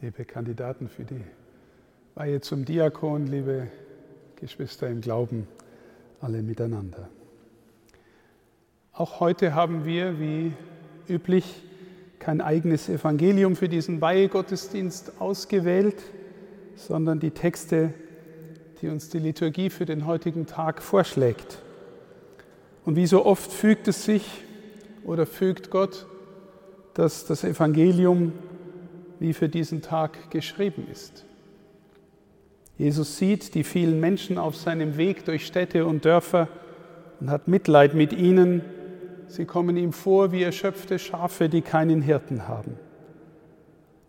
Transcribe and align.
liebe 0.00 0.26
Kandidaten 0.26 0.88
für 0.88 1.04
die 1.04 1.24
Weihe 2.14 2.40
zum 2.42 2.66
Diakon, 2.66 3.26
liebe 3.26 3.68
Geschwister 4.36 4.88
im 4.88 5.00
Glauben, 5.00 5.48
alle 6.20 6.42
miteinander. 6.42 7.08
Auch 8.92 9.20
heute 9.20 9.54
haben 9.54 9.86
wir, 9.86 10.20
wie 10.20 10.52
üblich, 11.08 11.62
kein 12.18 12.42
eigenes 12.42 12.88
Evangelium 12.88 13.56
für 13.56 13.68
diesen 13.68 14.00
Weihegottesdienst 14.00 15.18
ausgewählt, 15.18 16.02
sondern 16.74 17.18
die 17.18 17.30
Texte, 17.30 17.94
die 18.82 18.88
uns 18.88 19.08
die 19.08 19.18
Liturgie 19.18 19.70
für 19.70 19.86
den 19.86 20.04
heutigen 20.04 20.46
Tag 20.46 20.82
vorschlägt. 20.82 21.62
Und 22.84 22.96
wie 22.96 23.06
so 23.06 23.24
oft 23.24 23.50
fügt 23.50 23.88
es 23.88 24.04
sich 24.04 24.44
oder 25.04 25.24
fügt 25.24 25.70
Gott, 25.70 26.06
dass 26.92 27.24
das 27.24 27.44
Evangelium 27.44 28.32
wie 29.18 29.32
für 29.32 29.48
diesen 29.48 29.82
Tag 29.82 30.30
geschrieben 30.30 30.86
ist. 30.90 31.24
Jesus 32.78 33.16
sieht 33.16 33.54
die 33.54 33.64
vielen 33.64 34.00
Menschen 34.00 34.36
auf 34.36 34.56
seinem 34.56 34.96
Weg 34.96 35.24
durch 35.24 35.46
Städte 35.46 35.86
und 35.86 36.04
Dörfer 36.04 36.48
und 37.20 37.30
hat 37.30 37.48
Mitleid 37.48 37.94
mit 37.94 38.12
ihnen. 38.12 38.62
Sie 39.28 39.46
kommen 39.46 39.76
ihm 39.76 39.92
vor 39.92 40.32
wie 40.32 40.42
erschöpfte 40.42 40.98
Schafe, 40.98 41.48
die 41.48 41.62
keinen 41.62 42.02
Hirten 42.02 42.48
haben. 42.48 42.78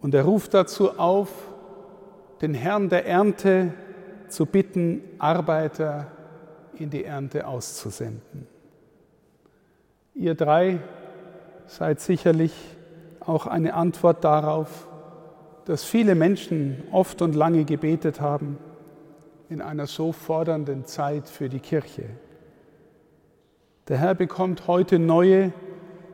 Und 0.02 0.14
er 0.14 0.24
ruft 0.24 0.54
dazu 0.54 1.00
auf, 1.00 1.30
den 2.42 2.54
Herrn 2.54 2.90
der 2.90 3.06
Ernte 3.08 3.74
zu 4.28 4.46
bitten, 4.46 5.02
Arbeiter 5.18 6.12
in 6.78 6.90
die 6.90 7.04
Ernte 7.04 7.48
auszusenden. 7.48 8.48
Ihr 10.14 10.36
drei 10.36 10.80
seid 11.68 12.00
sicherlich 12.00 12.54
auch 13.20 13.48
eine 13.48 13.74
Antwort 13.74 14.24
darauf, 14.24 14.87
dass 15.68 15.84
viele 15.84 16.16
Menschen 16.16 16.82
oft 16.94 17.22
und 17.22 17.36
lange 17.36 17.66
gebetet 17.66 18.22
haben 18.22 18.58
in 19.50 19.62
einer 19.62 19.86
so 19.86 20.14
fordernden 20.14 20.86
Zeit 20.86 21.28
für 21.28 21.50
die 21.50 21.60
Kirche. 21.60 22.04
Der 23.90 23.98
Herr 23.98 24.16
bekommt 24.16 24.68
heute 24.68 24.98
neue, 24.98 25.52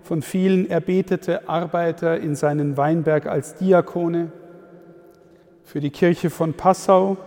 von 0.01 0.23
vielen 0.23 0.67
erbetete 0.71 1.47
Arbeiter 1.47 2.19
in 2.19 2.35
seinen 2.35 2.77
Weinberg 2.77 3.27
als 3.27 3.53
Diakone 3.53 4.31
für 5.63 5.81
die 5.81 5.91
Kirche 5.91 6.31
von 6.31 6.55
Passau 6.55 7.17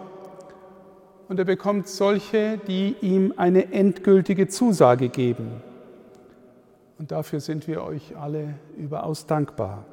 und 1.28 1.38
er 1.38 1.44
bekommt 1.44 1.86
solche, 1.86 2.58
die 2.66 2.96
ihm 3.02 3.34
eine 3.36 3.72
endgültige 3.72 4.48
Zusage 4.48 5.10
geben. 5.10 5.62
Und 6.98 7.12
dafür 7.12 7.38
sind 7.38 7.68
wir 7.68 7.84
euch 7.84 8.16
alle 8.16 8.54
überaus 8.76 9.26
dankbar. 9.26 9.84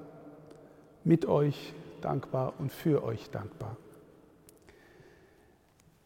Mit 1.04 1.28
euch 1.28 1.76
dankbar 2.04 2.54
und 2.60 2.72
für 2.72 3.04
euch 3.04 3.30
dankbar. 3.30 3.78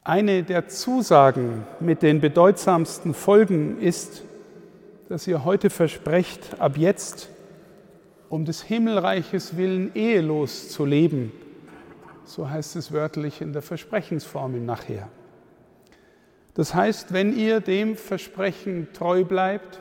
Eine 0.04 0.44
der 0.44 0.68
Zusagen 0.68 1.66
mit 1.80 2.02
den 2.02 2.22
bedeutsamsten 2.22 3.14
Folgen 3.14 3.80
ist, 3.82 4.24
dass 5.10 5.28
ihr 5.28 5.44
heute 5.44 5.70
versprecht, 5.70 6.60
ab 6.60 6.78
jetzt 6.78 7.30
um 8.30 8.46
des 8.46 8.62
Himmelreiches 8.62 9.58
willen 9.58 9.96
ehelos 9.96 10.70
zu 10.70 10.86
leben. 10.86 11.32
So 12.26 12.50
heißt 12.50 12.76
es 12.76 12.92
wörtlich 12.92 13.42
in 13.42 13.54
der 13.54 13.62
Versprechensformel 13.62 14.60
nachher. 14.60 15.08
Das 16.54 16.74
heißt, 16.74 17.14
wenn 17.14 17.38
ihr 17.38 17.62
dem 17.62 17.96
Versprechen 17.96 18.88
treu 18.94 19.24
bleibt, 19.24 19.80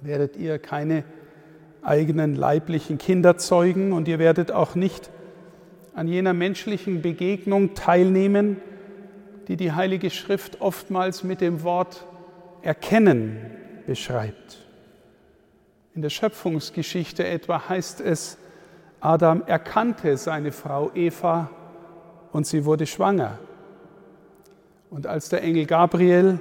werdet 0.00 0.36
ihr 0.36 0.58
keine 0.58 1.04
eigenen 1.88 2.34
leiblichen 2.34 2.98
Kinder 2.98 3.36
zeugen 3.38 3.92
und 3.92 4.06
ihr 4.06 4.18
werdet 4.18 4.52
auch 4.52 4.74
nicht 4.74 5.10
an 5.94 6.06
jener 6.06 6.32
menschlichen 6.32 7.02
Begegnung 7.02 7.74
teilnehmen, 7.74 8.58
die 9.48 9.56
die 9.56 9.72
Heilige 9.72 10.10
Schrift 10.10 10.60
oftmals 10.60 11.24
mit 11.24 11.40
dem 11.40 11.62
Wort 11.62 12.04
erkennen 12.62 13.38
beschreibt. 13.86 14.58
In 15.94 16.02
der 16.02 16.10
Schöpfungsgeschichte 16.10 17.26
etwa 17.26 17.68
heißt 17.68 18.00
es, 18.00 18.38
Adam 19.00 19.42
erkannte 19.46 20.16
seine 20.16 20.52
Frau 20.52 20.92
Eva 20.94 21.50
und 22.32 22.46
sie 22.46 22.64
wurde 22.64 22.86
schwanger. 22.86 23.38
Und 24.90 25.06
als 25.06 25.28
der 25.28 25.42
Engel 25.42 25.66
Gabriel 25.66 26.38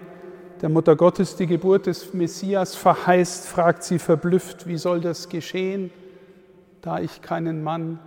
der 0.61 0.69
Mutter 0.69 0.95
Gottes 0.95 1.35
die 1.35 1.47
Geburt 1.47 1.85
des 1.85 2.13
Messias 2.13 2.75
verheißt, 2.75 3.47
fragt 3.47 3.83
sie 3.83 3.99
verblüfft, 3.99 4.67
wie 4.67 4.77
soll 4.77 5.01
das 5.01 5.29
geschehen, 5.29 5.91
da 6.81 6.99
ich 6.99 7.21
keinen 7.21 7.63
Mann 7.63 7.99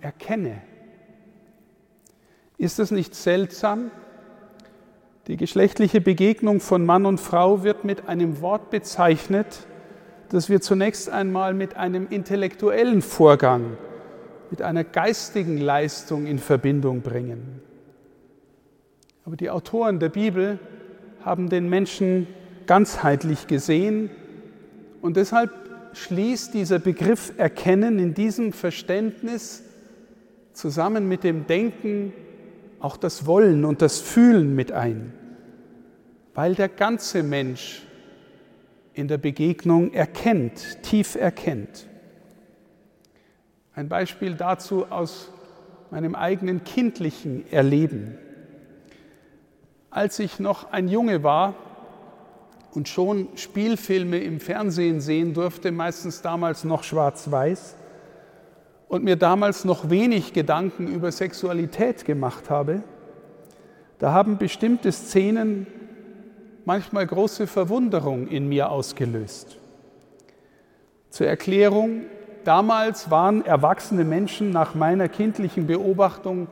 erkenne. 0.00 0.62
Ist 2.56 2.78
es 2.78 2.90
nicht 2.90 3.14
seltsam? 3.14 3.90
Die 5.26 5.36
geschlechtliche 5.36 6.00
Begegnung 6.00 6.60
von 6.60 6.84
Mann 6.84 7.06
und 7.06 7.18
Frau 7.18 7.64
wird 7.64 7.84
mit 7.84 8.08
einem 8.08 8.40
Wort 8.40 8.70
bezeichnet, 8.70 9.66
das 10.28 10.48
wir 10.48 10.60
zunächst 10.60 11.08
einmal 11.08 11.54
mit 11.54 11.76
einem 11.76 12.06
intellektuellen 12.08 13.02
Vorgang, 13.02 13.76
mit 14.50 14.62
einer 14.62 14.84
geistigen 14.84 15.58
Leistung 15.58 16.26
in 16.26 16.38
Verbindung 16.38 17.02
bringen. 17.02 17.62
Aber 19.24 19.36
die 19.36 19.50
Autoren 19.50 19.98
der 19.98 20.10
Bibel 20.10 20.58
haben 21.24 21.48
den 21.48 21.68
Menschen 21.68 22.26
ganzheitlich 22.66 23.46
gesehen. 23.46 24.10
Und 25.00 25.16
deshalb 25.16 25.50
schließt 25.94 26.54
dieser 26.54 26.78
Begriff 26.78 27.32
Erkennen 27.36 27.98
in 27.98 28.14
diesem 28.14 28.52
Verständnis 28.52 29.62
zusammen 30.52 31.08
mit 31.08 31.24
dem 31.24 31.46
Denken 31.46 32.12
auch 32.80 32.96
das 32.96 33.26
Wollen 33.26 33.64
und 33.64 33.80
das 33.80 34.00
Fühlen 34.00 34.54
mit 34.54 34.70
ein, 34.72 35.12
weil 36.34 36.54
der 36.54 36.68
ganze 36.68 37.22
Mensch 37.22 37.82
in 38.92 39.08
der 39.08 39.18
Begegnung 39.18 39.92
erkennt, 39.92 40.82
tief 40.82 41.14
erkennt. 41.14 41.86
Ein 43.74 43.88
Beispiel 43.88 44.34
dazu 44.34 44.86
aus 44.90 45.32
meinem 45.90 46.14
eigenen 46.14 46.62
kindlichen 46.64 47.50
Erleben 47.50 48.18
als 49.94 50.18
ich 50.18 50.40
noch 50.40 50.72
ein 50.72 50.88
Junge 50.88 51.22
war 51.22 51.54
und 52.74 52.88
schon 52.88 53.28
Spielfilme 53.36 54.18
im 54.18 54.40
Fernsehen 54.40 55.00
sehen 55.00 55.34
durfte, 55.34 55.70
meistens 55.70 56.20
damals 56.20 56.64
noch 56.64 56.82
schwarz-weiß, 56.82 57.76
und 58.88 59.04
mir 59.04 59.16
damals 59.16 59.64
noch 59.64 59.90
wenig 59.90 60.32
Gedanken 60.32 60.88
über 60.88 61.10
Sexualität 61.10 62.04
gemacht 62.04 62.50
habe, 62.50 62.82
da 63.98 64.12
haben 64.12 64.36
bestimmte 64.36 64.90
Szenen 64.92 65.66
manchmal 66.64 67.06
große 67.06 67.46
Verwunderung 67.46 68.26
in 68.26 68.48
mir 68.48 68.70
ausgelöst. 68.70 69.58
Zur 71.08 71.28
Erklärung, 71.28 72.02
damals 72.42 73.10
waren 73.10 73.44
erwachsene 73.46 74.04
Menschen 74.04 74.50
nach 74.50 74.74
meiner 74.74 75.08
kindlichen 75.08 75.68
Beobachtung 75.68 76.48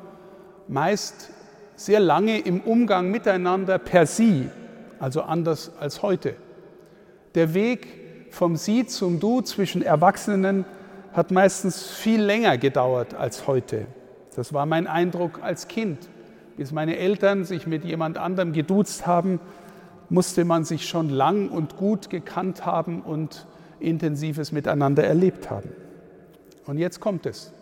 meist 0.68 1.30
sehr 1.76 2.00
lange 2.00 2.38
im 2.38 2.60
Umgang 2.60 3.10
miteinander 3.10 3.78
per 3.78 4.06
Sie, 4.06 4.48
also 4.98 5.22
anders 5.22 5.72
als 5.78 6.02
heute. 6.02 6.34
Der 7.34 7.54
Weg 7.54 7.88
vom 8.30 8.56
Sie 8.56 8.86
zum 8.86 9.20
Du 9.20 9.40
zwischen 9.40 9.82
Erwachsenen 9.82 10.64
hat 11.12 11.30
meistens 11.30 11.90
viel 11.90 12.22
länger 12.22 12.58
gedauert 12.58 13.14
als 13.14 13.46
heute. 13.46 13.86
Das 14.34 14.52
war 14.52 14.66
mein 14.66 14.86
Eindruck 14.86 15.40
als 15.42 15.68
Kind. 15.68 15.98
Bis 16.56 16.72
meine 16.72 16.96
Eltern 16.96 17.44
sich 17.44 17.66
mit 17.66 17.84
jemand 17.84 18.18
anderem 18.18 18.52
geduzt 18.52 19.06
haben, 19.06 19.40
musste 20.08 20.44
man 20.44 20.64
sich 20.64 20.86
schon 20.86 21.08
lang 21.08 21.48
und 21.48 21.76
gut 21.76 22.10
gekannt 22.10 22.66
haben 22.66 23.02
und 23.02 23.46
intensives 23.80 24.52
Miteinander 24.52 25.04
erlebt 25.04 25.50
haben. 25.50 25.70
Und 26.66 26.78
jetzt 26.78 27.00
kommt 27.00 27.26
es. 27.26 27.52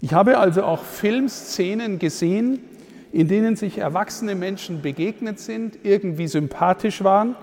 Ich 0.00 0.12
habe 0.12 0.38
also 0.38 0.64
auch 0.64 0.82
Filmszenen 0.82 1.98
gesehen, 1.98 2.60
in 3.12 3.28
denen 3.28 3.56
sich 3.56 3.78
erwachsene 3.78 4.34
Menschen 4.34 4.80
begegnet 4.80 5.38
sind, 5.38 5.78
irgendwie 5.82 6.26
sympathisch 6.26 7.04
waren. 7.04 7.36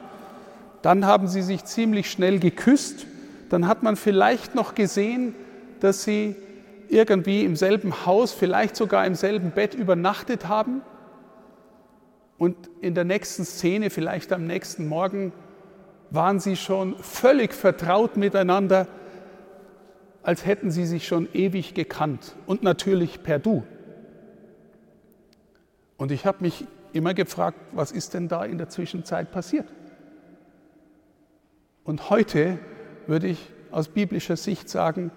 Dann 0.81 1.05
haben 1.05 1.27
sie 1.27 1.43
sich 1.43 1.63
ziemlich 1.65 2.09
schnell 2.09 2.39
geküsst. 2.39 3.05
Dann 3.49 3.67
hat 3.67 3.83
man 3.83 3.95
vielleicht 3.95 4.55
noch 4.55 4.73
gesehen, 4.73 5.35
dass 5.79 6.03
sie 6.03 6.35
irgendwie 6.89 7.45
im 7.45 7.55
selben 7.55 8.05
Haus, 8.05 8.33
vielleicht 8.33 8.75
sogar 8.75 9.05
im 9.05 9.13
selben 9.13 9.51
Bett 9.51 9.75
übernachtet 9.75 10.47
haben. 10.47 10.81
Und 12.39 12.55
in 12.81 12.95
der 12.95 13.03
nächsten 13.03 13.45
Szene, 13.45 13.91
vielleicht 13.91 14.33
am 14.33 14.47
nächsten 14.47 14.87
Morgen, 14.87 15.33
waren 16.09 16.39
sie 16.39 16.55
schon 16.55 16.95
völlig 16.97 17.53
vertraut 17.53 18.17
miteinander, 18.17 18.87
als 20.23 20.45
hätten 20.45 20.71
sie 20.71 20.85
sich 20.85 21.07
schon 21.07 21.27
ewig 21.33 21.75
gekannt 21.75 22.35
und 22.47 22.63
natürlich 22.63 23.21
per 23.21 23.37
Du. 23.37 23.63
Und 25.99 26.11
ich 26.11 26.25
habe 26.25 26.37
mich 26.41 26.65
immer 26.93 27.13
gefragt, 27.13 27.59
was 27.73 27.91
ist 27.91 28.15
denn 28.15 28.29
da 28.29 28.43
in 28.45 28.57
der 28.57 28.69
Zwischenzeit 28.69 29.31
passiert? 29.31 29.67
Und 31.83 32.09
heute 32.09 32.57
würde 33.05 33.27
ich 33.27 33.51
aus 33.69 33.89
biblischer 33.89 34.37
Sicht 34.37 34.69
sagen, 34.69 35.11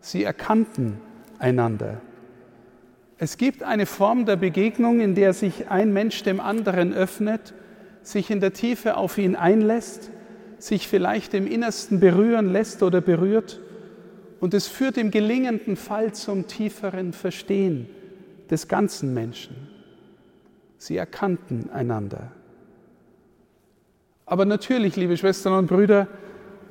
sie 0.00 0.24
erkannten 0.24 1.00
einander. 1.38 2.00
Es 3.18 3.36
gibt 3.36 3.62
eine 3.62 3.84
Form 3.84 4.24
der 4.24 4.36
Begegnung, 4.36 5.00
in 5.00 5.14
der 5.14 5.34
sich 5.34 5.68
ein 5.68 5.92
Mensch 5.92 6.22
dem 6.22 6.40
anderen 6.40 6.94
öffnet, 6.94 7.52
sich 8.02 8.30
in 8.30 8.40
der 8.40 8.54
Tiefe 8.54 8.96
auf 8.96 9.18
ihn 9.18 9.36
einlässt, 9.36 10.10
sich 10.58 10.88
vielleicht 10.88 11.34
im 11.34 11.46
Innersten 11.46 12.00
berühren 12.00 12.50
lässt 12.50 12.82
oder 12.82 13.02
berührt 13.02 13.60
und 14.40 14.54
es 14.54 14.66
führt 14.66 14.96
im 14.96 15.10
gelingenden 15.10 15.76
Fall 15.76 16.14
zum 16.14 16.46
tieferen 16.46 17.12
Verstehen 17.12 17.86
des 18.48 18.66
ganzen 18.66 19.12
Menschen. 19.12 19.69
Sie 20.80 20.96
erkannten 20.96 21.68
einander. 21.74 22.32
Aber 24.24 24.46
natürlich, 24.46 24.96
liebe 24.96 25.18
Schwestern 25.18 25.52
und 25.52 25.66
Brüder, 25.66 26.08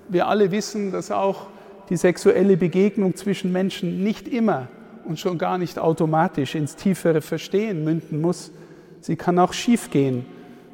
wir 0.10 0.28
alle 0.28 0.50
wissen, 0.50 0.92
dass 0.92 1.12
auch 1.12 1.46
die 1.90 1.96
sexuelle 1.96 2.58
Begegnung 2.58 3.16
zwischen 3.16 3.52
Menschen 3.52 4.04
nicht 4.04 4.28
immer 4.28 4.68
und 5.06 5.20
schon 5.20 5.38
gar 5.38 5.60
nicht 5.60 5.78
automatisch 5.78 6.56
ins 6.56 6.76
tiefere 6.76 7.22
Verstehen 7.22 7.84
münden 7.84 8.20
muss. 8.20 8.52
Sie 9.00 9.16
kann 9.16 9.38
auch 9.38 9.54
schiefgehen. 9.54 10.26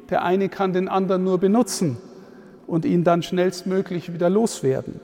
Der 0.08 0.24
eine 0.24 0.48
kann 0.48 0.72
den 0.72 0.88
anderen 0.88 1.22
nur 1.22 1.36
benutzen 1.38 1.98
und 2.66 2.86
ihn 2.86 3.04
dann 3.04 3.22
schnellstmöglich 3.22 4.14
wieder 4.14 4.30
loswerden. 4.30 4.98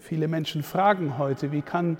Viele 0.00 0.26
Menschen 0.26 0.64
fragen 0.64 1.16
heute, 1.16 1.52
wie 1.52 1.62
kann 1.62 1.96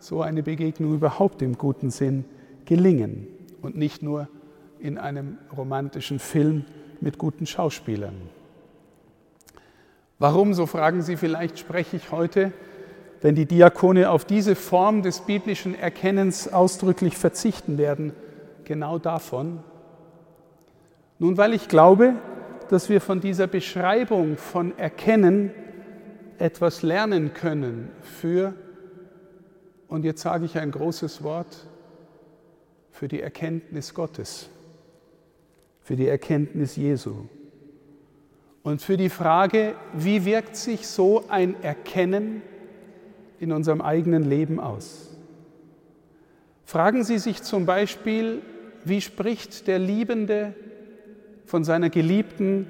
so 0.00 0.20
eine 0.20 0.42
Begegnung 0.42 0.92
überhaupt 0.94 1.40
im 1.40 1.56
guten 1.56 1.88
Sinn 1.88 2.26
gelingen 2.66 3.26
und 3.62 3.74
nicht 3.74 4.02
nur 4.02 4.28
in 4.80 4.98
einem 4.98 5.38
romantischen 5.56 6.18
Film 6.18 6.64
mit 7.00 7.18
guten 7.18 7.46
Schauspielern. 7.46 8.14
Warum, 10.18 10.54
so 10.54 10.66
fragen 10.66 11.02
Sie 11.02 11.16
vielleicht, 11.16 11.58
spreche 11.58 11.96
ich 11.96 12.10
heute, 12.10 12.52
wenn 13.20 13.34
die 13.34 13.46
Diakone 13.46 14.10
auf 14.10 14.24
diese 14.24 14.54
Form 14.54 15.02
des 15.02 15.20
biblischen 15.20 15.74
Erkennens 15.74 16.52
ausdrücklich 16.52 17.16
verzichten 17.16 17.76
werden? 17.76 18.12
Genau 18.64 18.98
davon. 18.98 19.62
Nun, 21.18 21.36
weil 21.36 21.54
ich 21.54 21.68
glaube, 21.68 22.14
dass 22.68 22.88
wir 22.88 23.00
von 23.00 23.20
dieser 23.20 23.46
Beschreibung 23.46 24.36
von 24.36 24.76
Erkennen 24.78 25.50
etwas 26.38 26.82
lernen 26.82 27.32
können 27.32 27.90
für, 28.02 28.54
und 29.88 30.04
jetzt 30.04 30.22
sage 30.22 30.44
ich 30.44 30.58
ein 30.58 30.70
großes 30.70 31.22
Wort, 31.22 31.68
für 32.90 33.08
die 33.08 33.20
Erkenntnis 33.20 33.94
Gottes, 33.94 34.48
für 35.86 35.94
die 35.94 36.08
Erkenntnis 36.08 36.74
Jesu. 36.74 37.26
Und 38.64 38.82
für 38.82 38.96
die 38.96 39.08
Frage, 39.08 39.76
wie 39.92 40.24
wirkt 40.24 40.56
sich 40.56 40.88
so 40.88 41.22
ein 41.28 41.54
Erkennen 41.62 42.42
in 43.38 43.52
unserem 43.52 43.80
eigenen 43.80 44.24
Leben 44.24 44.58
aus? 44.58 45.16
Fragen 46.64 47.04
Sie 47.04 47.18
sich 47.18 47.44
zum 47.44 47.66
Beispiel, 47.66 48.42
wie 48.84 49.00
spricht 49.00 49.68
der 49.68 49.78
Liebende 49.78 50.56
von 51.44 51.62
seiner 51.62 51.88
Geliebten, 51.88 52.66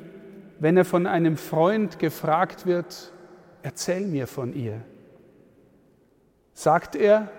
wenn 0.58 0.76
er 0.76 0.84
von 0.84 1.06
einem 1.06 1.38
Freund 1.38 1.98
gefragt 1.98 2.66
wird, 2.66 3.14
erzähl 3.62 4.06
mir 4.06 4.26
von 4.26 4.52
ihr. 4.52 4.82
Sagt 6.52 6.94
er 6.96 7.30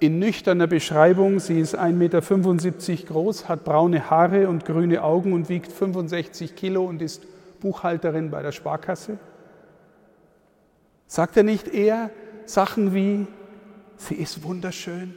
in 0.00 0.18
nüchterner 0.18 0.66
Beschreibung, 0.66 1.40
sie 1.40 1.58
ist 1.58 1.76
1,75 1.76 1.92
Meter 1.92 3.06
groß, 3.06 3.48
hat 3.48 3.64
braune 3.64 4.10
Haare 4.10 4.48
und 4.48 4.64
grüne 4.64 5.02
Augen 5.02 5.32
und 5.32 5.48
wiegt 5.48 5.72
65 5.72 6.54
Kilo 6.54 6.84
und 6.84 7.02
ist 7.02 7.26
Buchhalterin 7.60 8.30
bei 8.30 8.42
der 8.42 8.52
Sparkasse? 8.52 9.18
Sagt 11.06 11.36
er 11.36 11.42
nicht 11.42 11.68
eher 11.68 12.10
Sachen 12.46 12.94
wie, 12.94 13.26
sie 13.96 14.14
ist 14.14 14.44
wunderschön, 14.44 15.14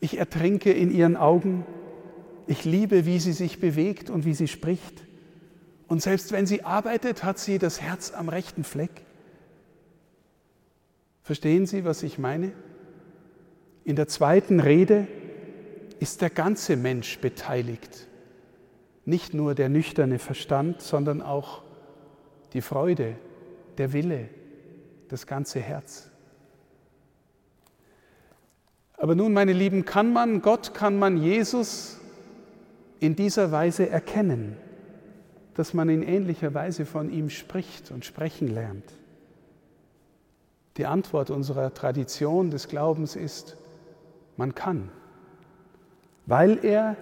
ich 0.00 0.18
ertrinke 0.18 0.72
in 0.72 0.90
ihren 0.90 1.16
Augen, 1.16 1.66
ich 2.46 2.64
liebe, 2.64 3.06
wie 3.06 3.18
sie 3.18 3.32
sich 3.32 3.60
bewegt 3.60 4.10
und 4.10 4.24
wie 4.24 4.34
sie 4.34 4.48
spricht. 4.48 5.04
Und 5.86 6.02
selbst 6.02 6.32
wenn 6.32 6.46
sie 6.46 6.64
arbeitet, 6.64 7.22
hat 7.22 7.38
sie 7.38 7.58
das 7.58 7.80
Herz 7.80 8.12
am 8.12 8.28
rechten 8.28 8.64
Fleck. 8.64 9.02
Verstehen 11.22 11.66
Sie, 11.66 11.84
was 11.84 12.02
ich 12.02 12.18
meine? 12.18 12.52
In 13.84 13.96
der 13.96 14.08
zweiten 14.08 14.60
Rede 14.60 15.08
ist 15.98 16.20
der 16.20 16.30
ganze 16.30 16.76
Mensch 16.76 17.18
beteiligt. 17.18 18.06
Nicht 19.04 19.34
nur 19.34 19.54
der 19.54 19.68
nüchterne 19.68 20.18
Verstand, 20.18 20.80
sondern 20.80 21.22
auch 21.22 21.62
die 22.52 22.60
Freude, 22.60 23.16
der 23.78 23.92
Wille, 23.92 24.28
das 25.08 25.26
ganze 25.26 25.60
Herz. 25.60 26.10
Aber 28.96 29.16
nun, 29.16 29.32
meine 29.32 29.52
Lieben, 29.52 29.84
kann 29.84 30.12
man 30.12 30.42
Gott, 30.42 30.74
kann 30.74 30.98
man 30.98 31.16
Jesus 31.16 31.98
in 33.00 33.16
dieser 33.16 33.50
Weise 33.50 33.88
erkennen, 33.88 34.56
dass 35.54 35.74
man 35.74 35.88
in 35.88 36.02
ähnlicher 36.02 36.54
Weise 36.54 36.86
von 36.86 37.10
ihm 37.10 37.28
spricht 37.28 37.90
und 37.90 38.04
sprechen 38.04 38.46
lernt? 38.46 38.92
Die 40.76 40.86
Antwort 40.86 41.30
unserer 41.30 41.74
Tradition 41.74 42.50
des 42.50 42.68
Glaubens 42.68 43.16
ist, 43.16 43.56
man 44.36 44.54
kann, 44.54 44.90
weil 46.26 46.64
er 46.64 46.96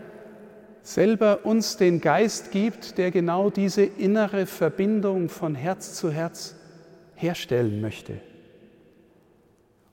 selber 0.83 1.45
uns 1.45 1.77
den 1.77 2.01
Geist 2.01 2.51
gibt, 2.51 2.99
der 2.99 3.11
genau 3.11 3.51
diese 3.51 3.83
innere 3.83 4.47
Verbindung 4.47 5.29
von 5.29 5.55
Herz 5.55 5.95
zu 5.95 6.11
Herz 6.11 6.57
herstellen 7.15 7.81
möchte. 7.81 8.21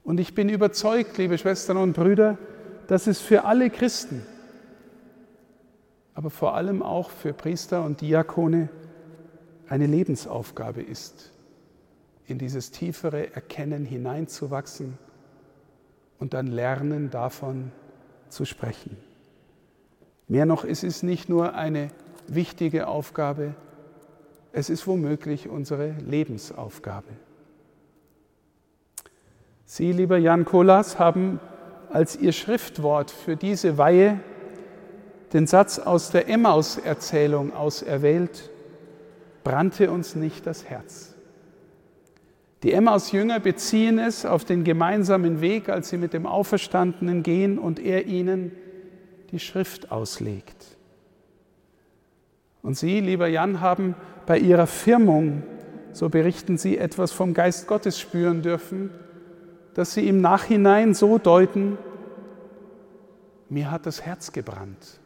Und 0.04 0.19
ich 0.19 0.34
bin 0.34 0.48
überzeugt, 0.48 1.18
liebe 1.18 1.38
Schwestern 1.38 1.78
und 1.78 1.94
Brüder, 1.94 2.38
dass 2.88 3.07
es 3.07 3.19
für 3.19 3.44
alle 3.44 3.69
Christen, 3.69 4.25
aber 6.13 6.30
vor 6.30 6.56
allem 6.56 6.81
auch 6.81 7.10
für 7.10 7.34
Priester 7.34 7.84
und 7.84 8.00
Diakone 8.00 8.69
eine 9.68 9.86
Lebensaufgabe 9.86 10.81
ist, 10.81 11.34
in 12.25 12.39
dieses 12.39 12.72
tiefere 12.72 13.34
Erkennen 13.34 13.86
hineinzuwachsen 13.86 14.98
und 16.19 16.33
dann 16.33 16.47
lernen 16.47 17.09
davon 17.09 17.71
zu 18.29 18.45
sprechen. 18.45 18.97
Mehr 20.27 20.45
noch, 20.45 20.63
es 20.65 20.83
ist 20.83 21.03
nicht 21.03 21.29
nur 21.29 21.55
eine 21.55 21.89
wichtige 22.27 22.87
Aufgabe, 22.87 23.55
es 24.51 24.69
ist 24.69 24.87
womöglich 24.87 25.47
unsere 25.47 25.91
Lebensaufgabe. 26.05 27.09
Sie, 29.65 29.91
lieber 29.91 30.17
Jan 30.17 30.45
Kolas, 30.45 30.97
haben 30.97 31.39
als 31.91 32.15
Ihr 32.15 32.31
Schriftwort 32.31 33.12
für 33.12 33.36
diese 33.36 33.77
Weihe 33.77 34.19
den 35.33 35.45
Satz 35.45 35.79
aus 35.79 36.09
der 36.12 36.29
Emmaus-Erzählung 36.29 37.53
auserwählt, 37.53 38.50
brannte 39.43 39.91
uns 39.91 40.15
nicht 40.15 40.47
das 40.47 40.65
Herz. 40.65 41.16
Die 42.67 42.74
Emmaus-Jünger 42.74 43.39
beziehen 43.39 43.97
es 43.97 44.25
auf 44.25 44.43
den 44.43 44.65
gemeinsamen 44.65 45.39
Weg, 45.39 45.69
als 45.69 45.88
sie 45.88 45.97
mit 45.97 46.12
dem 46.12 46.25
Auferstandenen 46.25 47.24
gehen 47.24 47.59
und 47.59 47.79
er 47.79 48.07
ihnen 48.07 48.51
die 49.31 49.39
Schrift 49.39 49.89
auslegt. 49.89 50.77
Und 52.62 52.77
Sie, 52.77 53.00
lieber 53.00 53.29
Jan, 53.29 53.62
haben 53.62 53.95
bei 54.25 54.38
Ihrer 54.38 54.67
Firmung, 54.67 55.43
so 55.93 56.09
berichten 56.09 56.57
Sie, 56.57 56.77
etwas 56.77 57.13
vom 57.13 57.33
Geist 57.33 57.67
Gottes 57.67 58.01
spüren 58.01 58.41
dürfen, 58.41 58.89
dass 59.74 59.93
Sie 59.93 60.05
im 60.05 60.19
Nachhinein 60.19 60.93
so 60.93 61.19
deuten, 61.19 61.77
mir 63.47 63.71
hat 63.71 63.86
das 63.86 64.01
Herz 64.01 64.33
gebrannt. 64.33 65.00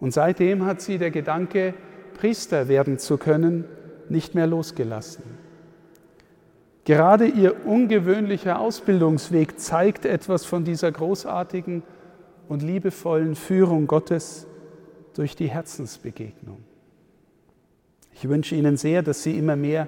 Und 0.00 0.12
seitdem 0.12 0.66
hat 0.66 0.80
Sie 0.80 0.98
der 0.98 1.12
Gedanke, 1.12 1.74
Priester 2.14 2.66
werden 2.66 2.98
zu 2.98 3.18
können, 3.18 3.66
nicht 4.08 4.34
mehr 4.34 4.48
losgelassen. 4.48 5.41
Gerade 6.84 7.26
Ihr 7.26 7.64
ungewöhnlicher 7.66 8.58
Ausbildungsweg 8.58 9.60
zeigt 9.60 10.04
etwas 10.04 10.44
von 10.44 10.64
dieser 10.64 10.90
großartigen 10.90 11.82
und 12.48 12.62
liebevollen 12.62 13.36
Führung 13.36 13.86
Gottes 13.86 14.46
durch 15.14 15.36
die 15.36 15.48
Herzensbegegnung. 15.48 16.58
Ich 18.12 18.28
wünsche 18.28 18.56
Ihnen 18.56 18.76
sehr, 18.76 19.02
dass 19.02 19.22
Sie 19.22 19.38
immer 19.38 19.56
mehr 19.56 19.86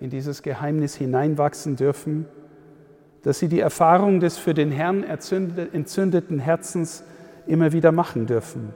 in 0.00 0.10
dieses 0.10 0.42
Geheimnis 0.42 0.94
hineinwachsen 0.94 1.76
dürfen, 1.76 2.26
dass 3.22 3.38
Sie 3.38 3.48
die 3.48 3.60
Erfahrung 3.60 4.20
des 4.20 4.38
für 4.38 4.54
den 4.54 4.70
Herrn 4.70 5.02
entzündeten 5.02 6.38
Herzens 6.38 7.02
immer 7.46 7.72
wieder 7.72 7.90
machen 7.90 8.26
dürfen 8.26 8.72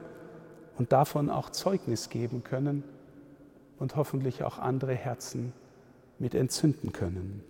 und 0.76 0.92
davon 0.92 1.30
auch 1.30 1.50
Zeugnis 1.50 2.08
geben 2.08 2.42
können 2.42 2.82
und 3.78 3.94
hoffentlich 3.94 4.42
auch 4.42 4.58
andere 4.58 4.94
Herzen 4.94 5.52
mit 6.18 6.34
entzünden 6.34 6.92
können. 6.92 7.42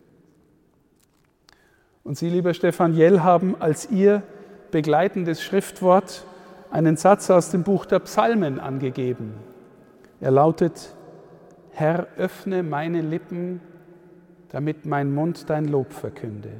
Und 2.04 2.16
Sie, 2.16 2.28
lieber 2.30 2.54
Stefan 2.54 2.94
Jell, 2.94 3.20
haben 3.20 3.60
als 3.60 3.90
Ihr 3.90 4.22
begleitendes 4.70 5.42
Schriftwort 5.42 6.24
einen 6.70 6.96
Satz 6.96 7.30
aus 7.30 7.50
dem 7.50 7.64
Buch 7.64 7.86
der 7.86 7.98
Psalmen 8.00 8.60
angegeben. 8.60 9.34
Er 10.20 10.30
lautet, 10.30 10.94
Herr, 11.70 12.08
öffne 12.16 12.62
meine 12.62 13.02
Lippen, 13.02 13.60
damit 14.50 14.86
mein 14.86 15.14
Mund 15.14 15.48
dein 15.48 15.68
Lob 15.68 15.92
verkünde. 15.92 16.50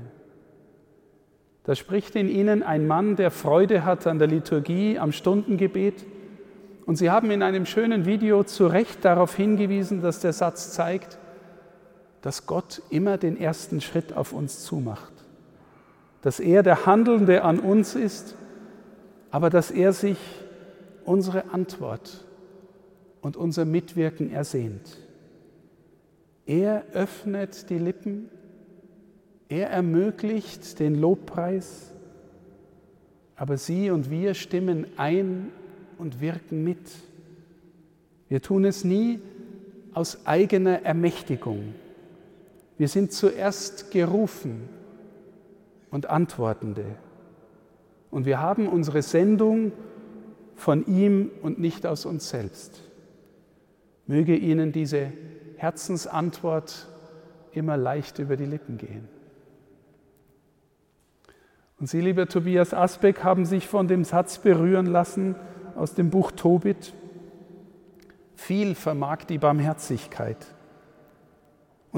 Da 1.65 1.75
spricht 1.75 2.17
in 2.17 2.29
ihnen 2.29 2.63
ein 2.63 2.87
Mann, 2.87 3.17
der 3.17 3.31
Freude 3.31 3.85
hat 3.85 4.07
an 4.07 4.19
der 4.19 4.29
Liturgie, 4.29 4.99
am 4.99 5.13
Stundengebet. 5.13 6.07
Und 6.87 6.97
sie 6.97 7.11
haben 7.11 7.31
in 7.31 7.43
einem 7.43 7.67
schönen 7.67 8.07
Video 8.07 8.43
zu 8.45 8.67
Recht 8.67 9.05
darauf 9.05 9.35
hingewiesen, 9.35 10.01
dass 10.01 10.21
der 10.21 10.33
Satz 10.33 10.73
zeigt, 10.73 11.19
dass 12.23 12.47
Gott 12.47 12.83
immer 12.91 13.19
den 13.19 13.39
ersten 13.39 13.81
Schritt 13.81 14.13
auf 14.13 14.33
uns 14.33 14.65
zumacht. 14.65 15.13
Dass 16.23 16.41
er 16.41 16.63
der 16.63 16.87
Handelnde 16.87 17.43
an 17.43 17.61
uns 17.61 17.95
ist, 17.95 18.35
aber 19.31 19.51
dass 19.51 19.71
er 19.71 19.93
sich 19.93 20.19
unsere 21.05 21.51
Antwort 21.53 22.25
und 23.21 23.37
unser 23.37 23.65
Mitwirken 23.65 24.33
ersehnt. 24.33 24.99
Er 26.47 26.85
öffnet 26.93 27.71
die 27.71 27.79
Lippen, 27.79 28.31
er 29.49 29.71
ermöglicht 29.71 30.79
den 30.79 30.95
Lobpreis, 30.95 31.93
aber 33.37 33.57
Sie 33.57 33.91
und 33.91 34.11
wir 34.11 34.35
stimmen 34.35 34.87
ein 34.97 35.53
und 35.97 36.21
wirken 36.21 36.65
mit. 36.65 36.91
Wir 38.29 38.43
tun 38.43 38.65
es 38.65 38.85
nie 38.85 39.21
aus 39.95 40.27
eigener 40.27 40.83
Ermächtigung. 40.83 41.75
Wir 42.79 42.89
sind 42.89 43.13
zuerst 43.13 43.91
gerufen 43.91 44.69
und 45.91 46.09
Antwortende. 46.09 46.85
Und 48.11 48.25
wir 48.25 48.41
haben 48.41 48.69
unsere 48.69 49.03
Sendung 49.03 49.73
von 50.55 50.87
ihm 50.87 51.31
und 51.43 51.59
nicht 51.59 51.87
aus 51.87 52.07
uns 52.07 52.31
selbst. 52.31 52.83
Möge 54.07 54.37
Ihnen 54.37 54.73
diese 54.73 55.13
Herzensantwort 55.57 56.89
immer 57.53 57.77
leicht 57.77 58.21
über 58.21 58.37
die 58.37 58.47
Lippen 58.47 58.79
gehen. 58.79 59.09
Und 61.81 61.89
Sie, 61.89 62.01
lieber 62.01 62.27
Tobias 62.27 62.75
Asbeck, 62.75 63.23
haben 63.23 63.45
sich 63.45 63.67
von 63.67 63.89
dem 63.89 64.05
Satz 64.05 64.39
berühren 64.39 64.87
lassen 64.87 65.37
aus 65.77 65.95
dem 65.95 66.11
Buch 66.11 66.33
Tobit. 66.33 66.93
Viel 68.35 68.75
vermag 68.75 69.25
die 69.25 69.39
Barmherzigkeit. 69.39 70.39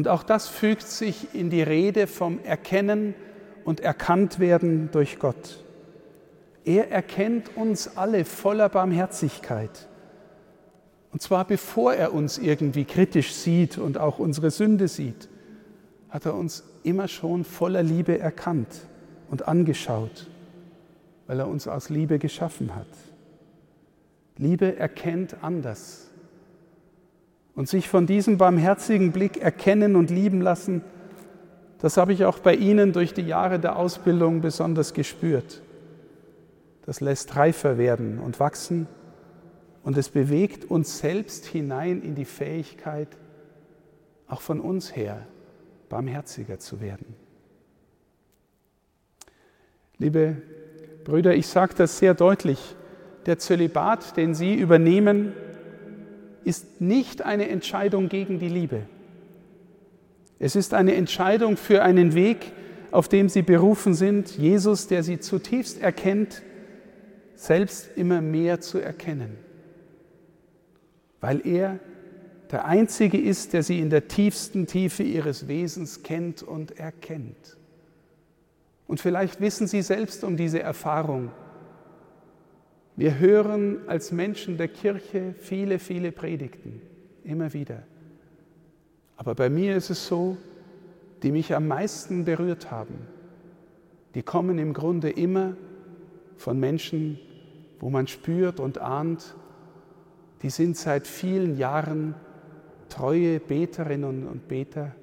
Und 0.00 0.08
auch 0.08 0.22
das 0.22 0.48
fügt 0.48 0.86
sich 0.86 1.34
in 1.34 1.50
die 1.50 1.60
Rede 1.60 2.06
vom 2.06 2.42
Erkennen 2.42 3.14
und 3.66 3.80
Erkanntwerden 3.80 4.88
durch 4.92 5.18
Gott. 5.18 5.62
Er 6.64 6.90
erkennt 6.90 7.54
uns 7.54 7.98
alle 7.98 8.24
voller 8.24 8.70
Barmherzigkeit. 8.70 9.88
Und 11.12 11.20
zwar 11.20 11.44
bevor 11.44 11.92
er 11.92 12.14
uns 12.14 12.38
irgendwie 12.38 12.86
kritisch 12.86 13.34
sieht 13.34 13.76
und 13.76 13.98
auch 13.98 14.18
unsere 14.18 14.50
Sünde 14.50 14.88
sieht, 14.88 15.28
hat 16.08 16.24
er 16.24 16.34
uns 16.34 16.64
immer 16.82 17.06
schon 17.06 17.44
voller 17.44 17.82
Liebe 17.82 18.18
erkannt 18.18 18.86
und 19.28 19.48
angeschaut, 19.48 20.28
weil 21.26 21.40
er 21.40 21.48
uns 21.48 21.68
aus 21.68 21.90
Liebe 21.90 22.18
geschaffen 22.18 22.74
hat. 22.74 22.88
Liebe 24.38 24.76
erkennt 24.76 25.44
anders. 25.44 26.09
Und 27.54 27.68
sich 27.68 27.88
von 27.88 28.06
diesem 28.06 28.38
barmherzigen 28.38 29.12
Blick 29.12 29.36
erkennen 29.38 29.96
und 29.96 30.10
lieben 30.10 30.40
lassen, 30.40 30.82
das 31.80 31.96
habe 31.96 32.12
ich 32.12 32.24
auch 32.24 32.38
bei 32.38 32.54
Ihnen 32.54 32.92
durch 32.92 33.14
die 33.14 33.26
Jahre 33.26 33.58
der 33.58 33.76
Ausbildung 33.76 34.40
besonders 34.40 34.94
gespürt. 34.94 35.62
Das 36.84 37.00
lässt 37.00 37.36
reifer 37.36 37.78
werden 37.78 38.18
und 38.18 38.40
wachsen 38.40 38.86
und 39.82 39.96
es 39.96 40.10
bewegt 40.10 40.70
uns 40.70 40.98
selbst 40.98 41.46
hinein 41.46 42.02
in 42.02 42.14
die 42.14 42.24
Fähigkeit, 42.24 43.08
auch 44.28 44.40
von 44.40 44.60
uns 44.60 44.94
her 44.94 45.26
barmherziger 45.88 46.58
zu 46.58 46.80
werden. 46.80 47.14
Liebe 49.98 50.36
Brüder, 51.04 51.34
ich 51.34 51.46
sage 51.46 51.74
das 51.76 51.98
sehr 51.98 52.14
deutlich. 52.14 52.76
Der 53.26 53.38
Zölibat, 53.38 54.16
den 54.16 54.34
Sie 54.34 54.54
übernehmen, 54.54 55.34
ist 56.44 56.80
nicht 56.80 57.22
eine 57.22 57.48
Entscheidung 57.48 58.08
gegen 58.08 58.38
die 58.38 58.48
Liebe. 58.48 58.82
Es 60.38 60.56
ist 60.56 60.74
eine 60.74 60.94
Entscheidung 60.94 61.56
für 61.56 61.82
einen 61.82 62.14
Weg, 62.14 62.52
auf 62.90 63.08
dem 63.08 63.28
Sie 63.28 63.42
berufen 63.42 63.94
sind, 63.94 64.36
Jesus, 64.36 64.86
der 64.86 65.02
Sie 65.02 65.20
zutiefst 65.20 65.80
erkennt, 65.80 66.42
selbst 67.34 67.90
immer 67.96 68.20
mehr 68.20 68.60
zu 68.60 68.78
erkennen 68.78 69.36
weil 71.20 71.46
er 71.46 71.78
der 72.50 72.64
Einzige 72.64 73.18
ist, 73.18 73.52
der 73.52 73.62
sie 73.62 73.78
in 73.78 73.90
der 73.90 74.08
tiefsten 74.08 74.66
Tiefe 74.66 75.02
ihres 75.02 75.46
Wesens 75.46 76.02
kennt 76.02 76.42
und 76.42 76.78
erkennt. 76.78 77.56
Und 78.88 79.00
vielleicht 79.00 79.40
wissen 79.40 79.68
Sie 79.68 79.82
selbst 79.82 80.24
um 80.24 80.36
diese 80.36 80.60
Erfahrung. 80.60 81.30
Wir 83.00 83.18
hören 83.18 83.78
als 83.88 84.12
Menschen 84.12 84.58
der 84.58 84.68
Kirche 84.68 85.34
viele, 85.38 85.78
viele 85.78 86.12
Predigten, 86.12 86.82
immer 87.24 87.54
wieder. 87.54 87.82
Aber 89.16 89.34
bei 89.34 89.48
mir 89.48 89.74
ist 89.74 89.88
es 89.88 90.06
so, 90.06 90.36
die 91.22 91.32
mich 91.32 91.54
am 91.54 91.66
meisten 91.66 92.26
berührt 92.26 92.70
haben, 92.70 93.06
die 94.14 94.22
kommen 94.22 94.58
im 94.58 94.74
Grunde 94.74 95.08
immer 95.08 95.56
von 96.36 96.60
Menschen, 96.60 97.18
wo 97.78 97.88
man 97.88 98.06
spürt 98.06 98.60
und 98.60 98.76
ahnt, 98.76 99.34
die 100.42 100.50
sind 100.50 100.76
seit 100.76 101.06
vielen 101.06 101.56
Jahren 101.56 102.14
treue 102.90 103.40
Beterinnen 103.40 104.26
und 104.26 104.46
Beter 104.46 104.94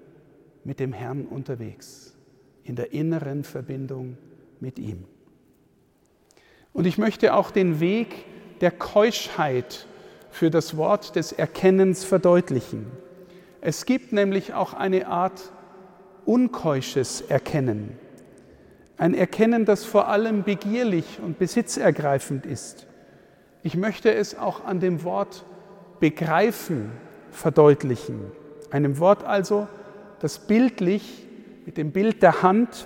mit 0.64 0.80
dem 0.80 0.94
Herrn 0.94 1.26
unterwegs, 1.26 2.16
in 2.64 2.76
der 2.76 2.94
inneren 2.94 3.44
Verbindung 3.44 4.18
mit 4.60 4.78
ihm. 4.78 5.06
Und 6.78 6.86
ich 6.86 7.00
möchte 7.00 7.34
auch 7.34 7.50
den 7.50 7.80
Weg 7.80 8.26
der 8.62 8.70
Keuschheit 8.70 9.88
für 10.30 10.52
das 10.52 10.78
Wort 10.78 11.16
des 11.16 11.32
Erkennens 11.32 12.04
verdeutlichen. 12.04 12.86
Es 13.62 13.88
gibt 13.88 14.14
nämlich 14.14 14.54
auch 14.54 14.76
eine 14.76 15.08
Art 15.08 15.52
unkeusches 16.24 17.22
Erkennen. 17.22 17.98
Ein 18.96 19.16
Erkennen, 19.16 19.66
das 19.66 19.86
vor 19.86 20.08
allem 20.08 20.44
begierlich 20.44 21.18
und 21.20 21.40
besitzergreifend 21.40 22.46
ist. 22.46 22.86
Ich 23.64 23.76
möchte 23.76 24.14
es 24.14 24.38
auch 24.38 24.64
an 24.64 24.80
dem 24.80 25.04
Wort 25.04 25.46
begreifen 26.00 26.92
verdeutlichen. 27.32 28.32
Einem 28.70 29.00
Wort 29.00 29.24
also, 29.24 29.68
das 30.20 30.38
bildlich 30.38 31.26
mit 31.66 31.78
dem 31.78 31.92
Bild 31.92 32.22
der 32.22 32.44
Hand 32.44 32.86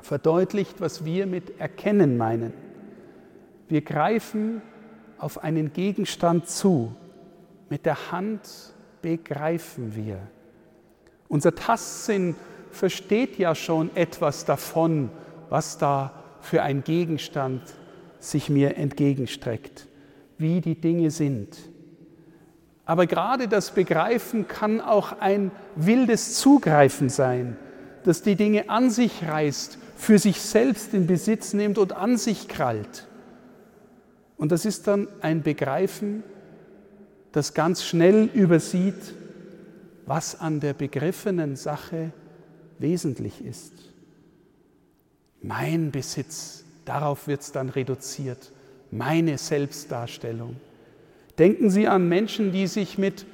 verdeutlicht, 0.00 0.80
was 0.80 1.04
wir 1.04 1.26
mit 1.26 1.60
erkennen 1.60 2.16
meinen. 2.16 2.65
Wir 3.68 3.80
greifen 3.80 4.62
auf 5.18 5.42
einen 5.42 5.72
Gegenstand 5.72 6.48
zu. 6.48 6.94
Mit 7.68 7.84
der 7.84 8.12
Hand 8.12 8.40
begreifen 9.02 9.96
wir. 9.96 10.18
Unser 11.28 11.54
Tastsinn 11.54 12.36
versteht 12.70 13.38
ja 13.38 13.54
schon 13.54 13.94
etwas 13.96 14.44
davon, 14.44 15.10
was 15.48 15.78
da 15.78 16.22
für 16.40 16.62
ein 16.62 16.84
Gegenstand 16.84 17.62
sich 18.20 18.48
mir 18.48 18.76
entgegenstreckt, 18.76 19.88
wie 20.38 20.60
die 20.60 20.80
Dinge 20.80 21.10
sind. 21.10 21.56
Aber 22.84 23.06
gerade 23.06 23.48
das 23.48 23.72
Begreifen 23.72 24.46
kann 24.46 24.80
auch 24.80 25.18
ein 25.18 25.50
wildes 25.74 26.38
Zugreifen 26.38 27.08
sein, 27.08 27.56
das 28.04 28.22
die 28.22 28.36
Dinge 28.36 28.70
an 28.70 28.90
sich 28.90 29.26
reißt, 29.26 29.78
für 29.96 30.20
sich 30.20 30.40
selbst 30.40 30.94
in 30.94 31.08
Besitz 31.08 31.52
nimmt 31.52 31.78
und 31.78 31.92
an 31.92 32.16
sich 32.16 32.46
krallt. 32.46 33.08
Und 34.36 34.52
das 34.52 34.64
ist 34.64 34.86
dann 34.86 35.08
ein 35.20 35.42
Begreifen, 35.42 36.22
das 37.32 37.54
ganz 37.54 37.84
schnell 37.84 38.28
übersieht, 38.32 39.14
was 40.06 40.38
an 40.38 40.60
der 40.60 40.74
begriffenen 40.74 41.56
Sache 41.56 42.12
wesentlich 42.78 43.44
ist. 43.44 43.72
Mein 45.42 45.90
Besitz 45.90 46.66
Darauf 46.86 47.26
wird 47.26 47.42
es 47.42 47.52
dann 47.52 47.68
reduziert. 47.68 48.52
Meine 48.90 49.36
Selbstdarstellung. 49.36 50.56
Denken 51.36 51.68
Sie 51.68 51.86
an 51.86 52.08
Menschen, 52.08 52.52
die 52.52 52.66
sich 52.68 52.96
mit 52.96 53.26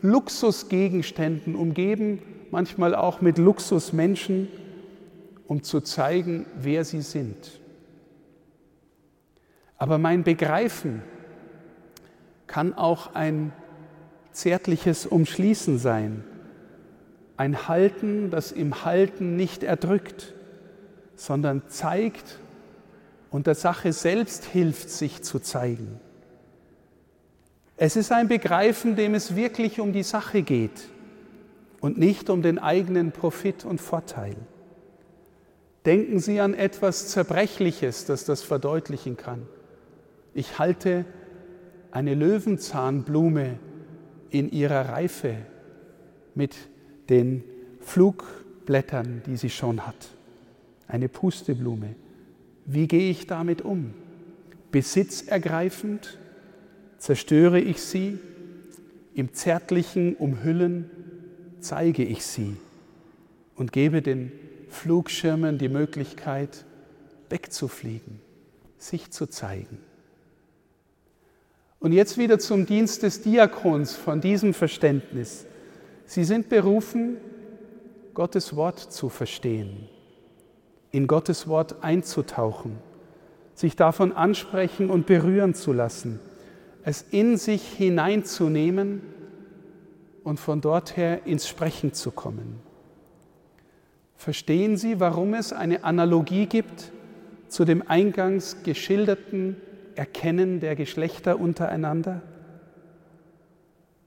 Luxusgegenständen 0.00 1.56
umgeben, 1.56 2.22
manchmal 2.50 2.94
auch 2.94 3.20
mit 3.20 3.36
Luxusmenschen, 3.36 4.48
um 5.46 5.62
zu 5.62 5.80
zeigen, 5.80 6.46
wer 6.56 6.84
sie 6.84 7.02
sind. 7.02 7.59
Aber 9.80 9.96
mein 9.96 10.24
Begreifen 10.24 11.02
kann 12.46 12.74
auch 12.74 13.14
ein 13.14 13.50
zärtliches 14.30 15.06
Umschließen 15.06 15.78
sein, 15.78 16.22
ein 17.38 17.66
Halten, 17.66 18.30
das 18.30 18.52
im 18.52 18.84
Halten 18.84 19.36
nicht 19.36 19.62
erdrückt, 19.62 20.34
sondern 21.16 21.62
zeigt, 21.68 22.38
und 23.30 23.46
der 23.46 23.54
Sache 23.54 23.92
selbst 23.92 24.44
hilft, 24.44 24.90
sich 24.90 25.22
zu 25.22 25.38
zeigen. 25.38 25.98
Es 27.76 27.96
ist 27.96 28.12
ein 28.12 28.28
Begreifen, 28.28 28.96
dem 28.96 29.14
es 29.14 29.34
wirklich 29.34 29.80
um 29.80 29.92
die 29.94 30.02
Sache 30.02 30.42
geht 30.42 30.88
und 31.80 31.96
nicht 31.96 32.28
um 32.28 32.42
den 32.42 32.58
eigenen 32.58 33.12
Profit 33.12 33.64
und 33.64 33.80
Vorteil. 33.80 34.36
Denken 35.86 36.18
Sie 36.18 36.40
an 36.40 36.52
etwas 36.52 37.08
Zerbrechliches, 37.08 38.04
das 38.04 38.26
das 38.26 38.42
verdeutlichen 38.42 39.16
kann. 39.16 39.46
Ich 40.34 40.58
halte 40.58 41.04
eine 41.90 42.14
Löwenzahnblume 42.14 43.58
in 44.30 44.50
ihrer 44.50 44.88
Reife 44.90 45.36
mit 46.34 46.56
den 47.08 47.42
Flugblättern, 47.80 49.22
die 49.26 49.36
sie 49.36 49.50
schon 49.50 49.86
hat. 49.86 50.08
Eine 50.86 51.08
Pusteblume. 51.08 51.94
Wie 52.66 52.86
gehe 52.86 53.10
ich 53.10 53.26
damit 53.26 53.62
um? 53.62 53.94
Besitzergreifend 54.70 56.18
zerstöre 56.98 57.60
ich 57.60 57.80
sie, 57.82 58.18
im 59.14 59.34
zärtlichen 59.34 60.14
Umhüllen 60.14 60.88
zeige 61.58 62.04
ich 62.04 62.24
sie 62.24 62.56
und 63.56 63.72
gebe 63.72 64.02
den 64.02 64.30
Flugschirmen 64.68 65.58
die 65.58 65.68
Möglichkeit, 65.68 66.64
wegzufliegen, 67.28 68.20
sich 68.78 69.10
zu 69.10 69.26
zeigen. 69.26 69.78
Und 71.80 71.92
jetzt 71.92 72.18
wieder 72.18 72.38
zum 72.38 72.66
Dienst 72.66 73.02
des 73.02 73.22
Diakons 73.22 73.96
von 73.96 74.20
diesem 74.20 74.52
Verständnis. 74.52 75.46
Sie 76.04 76.24
sind 76.24 76.50
berufen, 76.50 77.16
Gottes 78.12 78.54
Wort 78.54 78.78
zu 78.78 79.08
verstehen, 79.08 79.88
in 80.90 81.06
Gottes 81.06 81.48
Wort 81.48 81.82
einzutauchen, 81.82 82.76
sich 83.54 83.76
davon 83.76 84.12
ansprechen 84.12 84.90
und 84.90 85.06
berühren 85.06 85.54
zu 85.54 85.72
lassen, 85.72 86.20
es 86.84 87.02
in 87.10 87.38
sich 87.38 87.62
hineinzunehmen 87.62 89.00
und 90.22 90.38
von 90.38 90.60
dort 90.60 90.98
her 90.98 91.24
ins 91.24 91.48
Sprechen 91.48 91.94
zu 91.94 92.10
kommen. 92.10 92.60
Verstehen 94.16 94.76
Sie, 94.76 95.00
warum 95.00 95.32
es 95.32 95.54
eine 95.54 95.82
Analogie 95.84 96.44
gibt 96.44 96.92
zu 97.48 97.64
dem 97.64 97.88
eingangs 97.88 98.58
geschilderten 98.64 99.56
Erkennen 100.00 100.60
der 100.60 100.76
Geschlechter 100.76 101.38
untereinander? 101.38 102.22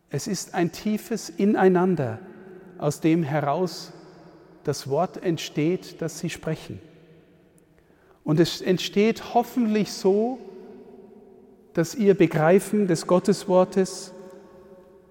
Es 0.09 0.25
ist 0.25 0.55
ein 0.55 0.71
tiefes 0.71 1.29
Ineinander, 1.29 2.17
aus 2.79 2.99
dem 2.99 3.21
heraus 3.21 3.93
das 4.63 4.89
Wort 4.89 5.21
entsteht, 5.21 6.01
das 6.01 6.17
Sie 6.17 6.31
sprechen. 6.31 6.79
Und 8.23 8.39
es 8.39 8.59
entsteht 8.59 9.35
hoffentlich 9.35 9.93
so, 9.93 10.39
dass 11.73 11.93
Ihr 11.93 12.15
Begreifen 12.15 12.87
des 12.87 13.05
Gotteswortes 13.05 14.15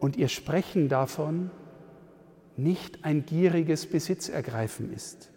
und 0.01 0.17
Ihr 0.17 0.27
Sprechen 0.27 0.89
davon 0.89 1.53
nicht 2.57 3.05
ein 3.05 3.25
gieriges 3.25 3.87
Besitzergreifen 3.87 4.93
ist, 4.93 5.31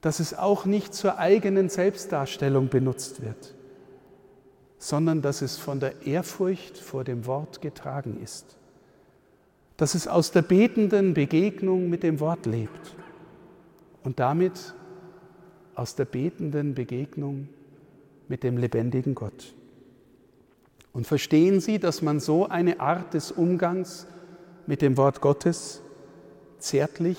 dass 0.00 0.20
es 0.20 0.32
auch 0.32 0.64
nicht 0.64 0.94
zur 0.94 1.18
eigenen 1.18 1.68
Selbstdarstellung 1.68 2.70
benutzt 2.70 3.20
wird, 3.20 3.57
sondern 4.78 5.22
dass 5.22 5.42
es 5.42 5.56
von 5.56 5.80
der 5.80 6.06
Ehrfurcht 6.06 6.78
vor 6.78 7.04
dem 7.04 7.26
Wort 7.26 7.60
getragen 7.60 8.20
ist, 8.22 8.56
dass 9.76 9.94
es 9.94 10.08
aus 10.08 10.30
der 10.30 10.42
betenden 10.42 11.14
Begegnung 11.14 11.90
mit 11.90 12.02
dem 12.02 12.20
Wort 12.20 12.46
lebt 12.46 12.96
und 14.04 14.18
damit 14.20 14.74
aus 15.74 15.94
der 15.94 16.04
betenden 16.04 16.74
Begegnung 16.74 17.48
mit 18.28 18.42
dem 18.42 18.56
lebendigen 18.56 19.14
Gott. 19.14 19.54
Und 20.92 21.06
verstehen 21.06 21.60
Sie, 21.60 21.78
dass 21.78 22.02
man 22.02 22.18
so 22.18 22.48
eine 22.48 22.80
Art 22.80 23.14
des 23.14 23.30
Umgangs 23.30 24.06
mit 24.66 24.82
dem 24.82 24.96
Wort 24.96 25.20
Gottes 25.20 25.82
zärtlich 26.58 27.18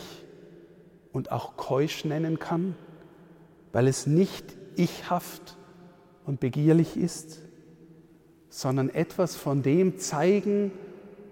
und 1.13 1.31
auch 1.31 1.55
keusch 1.55 2.03
nennen 2.05 2.39
kann, 2.39 2.75
weil 3.71 3.87
es 3.87 4.05
nicht 4.05 4.45
ichhaft 4.75 5.57
und 6.25 6.39
begierlich 6.39 6.97
ist, 6.97 7.39
sondern 8.59 8.89
etwas 8.89 9.37
von 9.37 9.63
dem 9.63 9.99
zeigen 9.99 10.71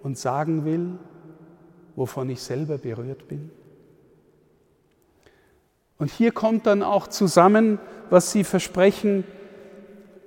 und 0.02 0.18
sagen 0.18 0.64
will, 0.64 0.94
wovon 1.98 2.30
ich 2.30 2.40
selber 2.40 2.78
berührt 2.78 3.28
bin. 3.28 3.52
Und 5.98 6.10
hier 6.10 6.32
kommt 6.32 6.66
dann 6.68 6.84
auch 6.84 7.08
zusammen, 7.08 7.80
was 8.10 8.32
Sie 8.32 8.46
versprechen, 8.46 9.26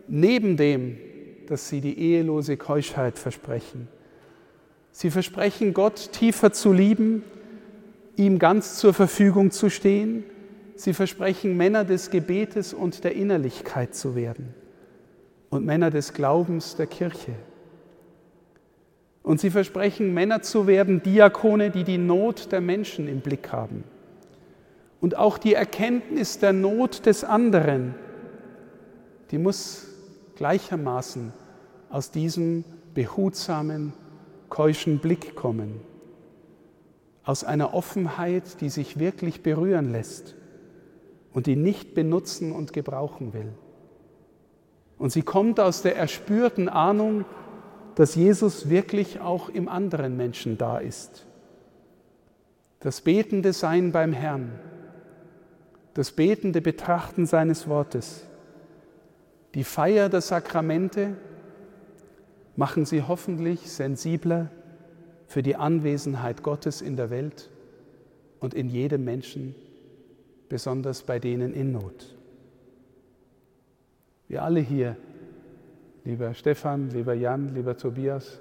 neben 0.09 0.59
dem, 0.59 0.99
dass 1.47 1.71
Sie 1.71 1.81
die 1.81 1.99
ehelose 1.99 2.59
Keuschheit 2.59 3.19
versprechen. 3.19 3.89
Sie 4.93 5.11
versprechen, 5.11 5.73
Gott 5.73 6.13
tiefer 6.13 6.53
zu 6.53 6.71
lieben, 6.71 7.23
ihm 8.17 8.39
ganz 8.39 8.77
zur 8.77 8.93
Verfügung 8.93 9.53
zu 9.53 9.71
stehen. 9.71 10.25
Sie 10.77 10.93
versprechen, 10.93 11.57
Männer 11.57 11.87
des 11.87 12.11
Gebetes 12.11 12.75
und 12.75 13.05
der 13.05 13.15
Innerlichkeit 13.15 13.95
zu 13.95 14.15
werden 14.15 14.55
und 15.51 15.67
Männer 15.67 15.91
des 15.91 16.13
Glaubens 16.13 16.77
der 16.77 16.87
Kirche. 16.87 17.35
Und 19.23 19.41
sie 19.41 19.51
versprechen, 19.51 20.15
Männer 20.15 20.43
zu 20.43 20.67
werden, 20.67 21.03
Diakone, 21.03 21.71
die 21.71 21.85
die 21.85 21.99
Not 21.99 22.51
der 22.53 22.61
Menschen 22.61 23.07
im 23.07 23.21
Blick 23.21 23.53
haben. 23.53 23.85
Und 25.01 25.17
auch 25.17 25.39
die 25.39 25.55
Erkenntnis 25.55 26.39
der 26.39 26.53
Not 26.53 27.05
des 27.07 27.25
anderen, 27.25 27.95
die 29.31 29.39
muss 29.39 29.87
gleichermaßen 30.37 31.33
aus 31.91 32.11
diesem 32.11 32.65
behutsamen, 32.95 33.93
keuschen 34.49 34.99
Blick 34.99 35.37
kommen 35.37 35.81
aus 37.31 37.45
einer 37.45 37.75
Offenheit, 37.75 38.61
die 38.61 38.69
sich 38.69 38.99
wirklich 38.99 39.43
berühren 39.43 39.93
lässt 39.93 40.35
und 41.33 41.47
die 41.47 41.55
nicht 41.57 41.95
benutzen 41.95 42.51
und 42.51 42.73
gebrauchen 42.73 43.33
will. 43.33 43.53
Und 45.01 45.11
sie 45.11 45.23
kommt 45.23 45.59
aus 45.59 45.81
der 45.81 45.97
erspürten 45.97 46.69
Ahnung, 46.69 47.25
dass 47.95 48.17
Jesus 48.17 48.69
wirklich 48.69 49.19
auch 49.19 49.49
im 49.49 49.67
anderen 49.67 50.15
Menschen 50.15 50.59
da 50.59 50.77
ist. 50.77 51.27
Das 52.81 53.01
betende 53.01 53.55
Sein 53.55 53.93
beim 53.93 54.13
Herrn, 54.13 54.53
das 55.95 56.13
betende 56.13 56.61
Betrachten 56.61 57.25
seines 57.25 57.67
Wortes, 57.67 58.27
die 59.55 59.65
Feier 59.65 60.11
der 60.11 60.21
Sakramente 60.21 61.17
machen 62.55 62.85
sie 62.85 63.03
hoffentlich 63.03 63.71
sensibler 63.71 64.51
für 65.29 65.43
die 65.43 65.57
Anwesenheit 65.57 66.43
Gottes 66.43 66.83
in 66.83 66.97
der 66.97 67.09
Welt 67.09 67.49
und 68.39 68.53
in 68.53 68.69
jedem 68.69 69.05
Menschen, 69.05 69.55
besonders 70.51 71.05
bei 71.05 71.19
denen 71.19 71.55
in 71.55 71.73
Not. 71.73 72.20
Wir 74.31 74.45
alle 74.45 74.61
hier, 74.61 74.97
lieber 76.05 76.35
Stefan, 76.35 76.89
lieber 76.91 77.15
Jan, 77.15 77.53
lieber 77.53 77.77
Tobias, 77.77 78.41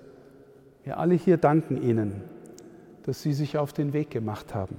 wir 0.83 0.99
alle 0.99 1.15
hier 1.15 1.37
danken 1.37 1.81
Ihnen, 1.81 2.21
dass 3.07 3.23
Sie 3.23 3.33
sich 3.33 3.57
auf 3.57 3.73
den 3.73 3.91
Weg 3.91 4.11
gemacht 4.11 4.53
haben 4.53 4.75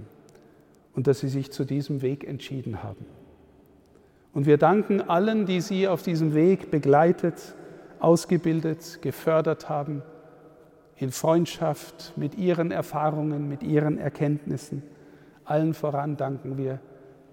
und 0.94 1.08
dass 1.08 1.18
Sie 1.18 1.28
sich 1.28 1.50
zu 1.50 1.64
diesem 1.64 2.00
Weg 2.00 2.22
entschieden 2.22 2.84
haben. 2.84 3.06
Und 4.32 4.46
wir 4.46 4.56
danken 4.56 5.00
allen, 5.00 5.46
die 5.46 5.60
Sie 5.60 5.88
auf 5.88 6.04
diesem 6.04 6.32
Weg 6.32 6.70
begleitet, 6.70 7.56
ausgebildet, 7.98 9.02
gefördert 9.02 9.68
haben 9.68 10.04
in 10.94 11.10
Freundschaft 11.10 12.12
mit 12.14 12.38
ihren 12.38 12.70
Erfahrungen, 12.70 13.48
mit 13.48 13.64
ihren 13.64 13.98
Erkenntnissen. 13.98 14.84
Allen 15.44 15.74
voran 15.74 16.16
danken 16.16 16.56
wir 16.56 16.78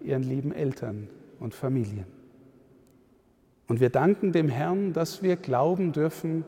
ihren 0.01 0.23
lieben 0.23 0.51
Eltern 0.51 1.09
und 1.39 1.53
Familien. 1.53 2.16
Und 3.67 3.79
wir 3.79 3.89
danken 3.89 4.31
dem 4.31 4.49
Herrn, 4.49 4.93
dass 4.93 5.21
wir 5.21 5.35
glauben 5.35 5.91
dürfen, 5.91 6.45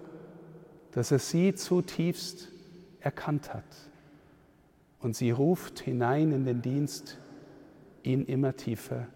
dass 0.91 1.11
er 1.11 1.19
sie 1.19 1.53
zutiefst 1.53 2.49
erkannt 2.99 3.53
hat. 3.53 3.89
Und 4.99 5.15
sie 5.15 5.31
ruft 5.31 5.79
hinein 5.79 6.31
in 6.31 6.45
den 6.45 6.61
Dienst, 6.61 7.19
ihn 8.03 8.25
immer 8.25 8.55
tiefer 8.55 9.07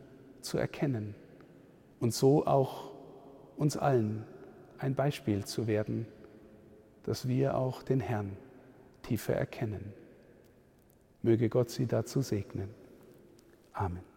zu 0.42 0.58
erkennen 0.58 1.16
und 2.00 2.14
so 2.14 2.46
auch 2.46 2.92
uns 3.56 3.78
allen 3.78 4.26
ein 4.78 4.96
Beispiel 4.96 5.46
zu 5.46 5.68
werden 5.68 6.06
dass 7.04 7.28
wir 7.28 7.56
auch 7.58 7.84
den 7.84 8.00
Herrn 8.00 8.36
tiefer 9.02 9.36
erkennen. 9.36 9.94
Möge 11.22 11.50
Gott 11.50 11.70
Sie 11.70 11.86
dazu 11.86 12.22
segnen. 12.22 12.70
Amen. 13.74 14.13